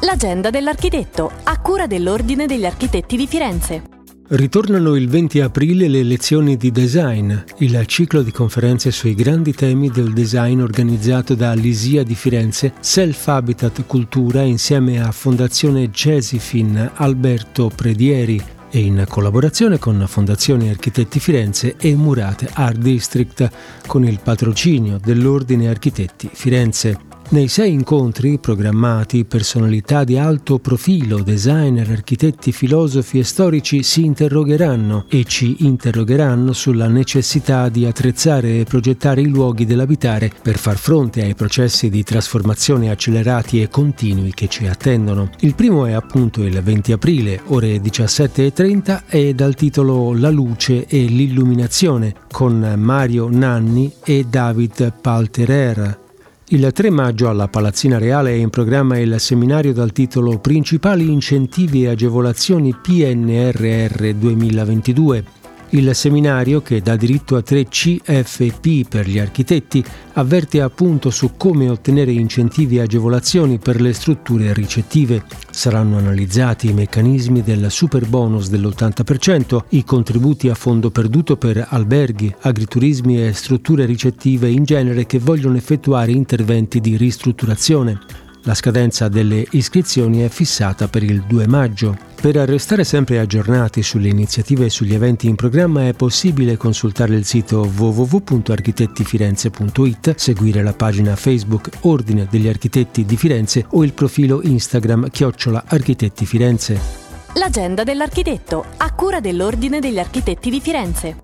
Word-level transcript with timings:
L'agenda 0.00 0.50
dell'architetto, 0.50 1.32
a 1.44 1.58
cura 1.58 1.86
dell'Ordine 1.86 2.44
degli 2.44 2.66
Architetti 2.66 3.16
di 3.16 3.26
Firenze. 3.26 3.82
Ritornano 4.28 4.94
il 4.94 5.08
20 5.08 5.40
aprile 5.40 5.88
le 5.88 6.02
lezioni 6.02 6.58
di 6.58 6.70
design, 6.70 7.32
il 7.58 7.86
ciclo 7.86 8.20
di 8.20 8.30
conferenze 8.30 8.90
sui 8.90 9.14
grandi 9.14 9.54
temi 9.54 9.88
del 9.88 10.12
design 10.12 10.60
organizzato 10.60 11.34
da 11.34 11.54
Lisia 11.54 12.02
di 12.02 12.14
Firenze, 12.14 12.74
Self 12.78 13.26
Habitat 13.28 13.86
Cultura 13.86 14.42
insieme 14.42 15.02
a 15.02 15.10
Fondazione 15.12 15.90
Cesifin 15.90 16.90
Alberto 16.96 17.70
Predieri 17.74 18.42
e 18.70 18.78
in 18.80 19.02
collaborazione 19.08 19.78
con 19.78 20.04
Fondazione 20.06 20.68
Architetti 20.68 21.20
Firenze 21.20 21.76
e 21.78 21.94
Murate 21.94 22.50
Art 22.52 22.78
District 22.78 23.50
con 23.86 24.04
il 24.04 24.20
patrocinio 24.22 24.98
dell'Ordine 25.02 25.68
Architetti 25.68 26.28
Firenze. 26.30 27.05
Nei 27.28 27.48
sei 27.48 27.72
incontri 27.72 28.38
programmati, 28.38 29.24
personalità 29.24 30.04
di 30.04 30.16
alto 30.16 30.60
profilo, 30.60 31.24
designer, 31.24 31.90
architetti, 31.90 32.52
filosofi 32.52 33.18
e 33.18 33.24
storici 33.24 33.82
si 33.82 34.04
interrogheranno 34.04 35.06
e 35.08 35.24
ci 35.24 35.66
interrogheranno 35.66 36.52
sulla 36.52 36.86
necessità 36.86 37.68
di 37.68 37.84
attrezzare 37.84 38.60
e 38.60 38.64
progettare 38.64 39.22
i 39.22 39.26
luoghi 39.26 39.64
dell'abitare 39.64 40.30
per 40.40 40.56
far 40.56 40.76
fronte 40.76 41.22
ai 41.22 41.34
processi 41.34 41.90
di 41.90 42.04
trasformazione 42.04 42.90
accelerati 42.90 43.60
e 43.60 43.68
continui 43.68 44.32
che 44.32 44.46
ci 44.46 44.68
attendono. 44.68 45.30
Il 45.40 45.56
primo 45.56 45.84
è 45.84 45.94
appunto 45.94 46.44
il 46.44 46.62
20 46.62 46.92
aprile, 46.92 47.40
ore 47.46 47.78
17.30 47.78 49.02
e 49.08 49.34
dal 49.34 49.56
titolo 49.56 50.14
La 50.14 50.30
luce 50.30 50.86
e 50.86 51.04
l'illuminazione 51.04 52.14
con 52.30 52.74
Mario 52.76 53.28
Nanni 53.28 53.92
e 54.04 54.24
David 54.30 54.92
Palterer. 55.00 56.04
Il 56.48 56.70
3 56.72 56.90
maggio 56.90 57.28
alla 57.28 57.48
Palazzina 57.48 57.98
Reale 57.98 58.30
è 58.30 58.34
in 58.34 58.50
programma 58.50 58.96
il 58.98 59.18
seminario 59.18 59.72
dal 59.72 59.90
titolo 59.90 60.38
Principali 60.38 61.10
incentivi 61.10 61.82
e 61.82 61.88
agevolazioni 61.88 62.72
PNRR 62.72 64.10
2022 64.12 65.24
il 65.70 65.94
seminario, 65.94 66.62
che 66.62 66.80
dà 66.80 66.96
diritto 66.96 67.36
a 67.36 67.42
tre 67.42 67.66
CFP 67.68 68.88
per 68.88 69.08
gli 69.08 69.18
architetti, 69.18 69.84
avverte 70.14 70.60
appunto 70.60 71.10
su 71.10 71.32
come 71.36 71.68
ottenere 71.68 72.12
incentivi 72.12 72.76
e 72.76 72.82
agevolazioni 72.82 73.58
per 73.58 73.80
le 73.80 73.92
strutture 73.92 74.52
ricettive. 74.52 75.24
Saranno 75.50 75.98
analizzati 75.98 76.68
i 76.68 76.72
meccanismi 76.72 77.42
del 77.42 77.70
super 77.70 78.06
bonus 78.06 78.48
dell'80%, 78.48 79.64
i 79.70 79.84
contributi 79.84 80.48
a 80.48 80.54
fondo 80.54 80.90
perduto 80.90 81.36
per 81.36 81.66
alberghi, 81.68 82.34
agriturismi 82.40 83.24
e 83.24 83.32
strutture 83.32 83.84
ricettive 83.86 84.48
in 84.48 84.64
genere 84.64 85.06
che 85.06 85.18
vogliono 85.18 85.56
effettuare 85.56 86.12
interventi 86.12 86.80
di 86.80 86.96
ristrutturazione. 86.96 88.15
La 88.46 88.54
scadenza 88.54 89.08
delle 89.08 89.44
iscrizioni 89.50 90.20
è 90.20 90.28
fissata 90.28 90.86
per 90.86 91.02
il 91.02 91.24
2 91.26 91.48
maggio. 91.48 91.98
Per 92.14 92.36
restare 92.36 92.84
sempre 92.84 93.18
aggiornati 93.18 93.82
sulle 93.82 94.06
iniziative 94.06 94.66
e 94.66 94.70
sugli 94.70 94.94
eventi 94.94 95.26
in 95.26 95.34
programma 95.34 95.88
è 95.88 95.94
possibile 95.94 96.56
consultare 96.56 97.16
il 97.16 97.24
sito 97.24 97.68
www.architettifirenze.it, 97.76 100.14
seguire 100.14 100.62
la 100.62 100.74
pagina 100.74 101.16
Facebook 101.16 101.70
Ordine 101.80 102.28
degli 102.30 102.46
Architetti 102.46 103.04
di 103.04 103.16
Firenze 103.16 103.66
o 103.70 103.82
il 103.82 103.92
profilo 103.92 104.40
Instagram 104.40 105.10
Chiocciola 105.10 105.64
Architetti 105.66 106.24
Firenze. 106.24 106.78
L'agenda 107.34 107.82
dell'architetto, 107.82 108.64
a 108.76 108.94
cura 108.94 109.18
dell'Ordine 109.18 109.80
degli 109.80 109.98
Architetti 109.98 110.50
di 110.50 110.60
Firenze. 110.60 111.16